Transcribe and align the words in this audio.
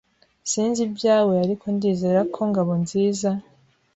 Sinzi 0.51 0.79
ibyawe, 0.87 1.33
ariko 1.43 1.65
ndizera 1.75 2.21
ko 2.33 2.39
Ngabonziza. 2.49 3.29